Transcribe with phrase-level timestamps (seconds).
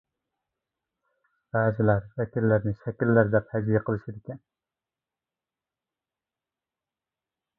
[1.57, 4.41] بەزىلەر ۋەكىللەرنى «شەكىللەر» دەپ ھەجۋىي قىلىشىدىكەن.